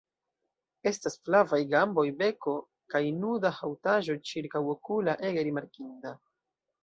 [0.91, 2.53] Estas flavaj gamboj, beko
[2.93, 6.15] kaj nuda haŭtaĵo ĉirkaŭokula ege rimarkinda.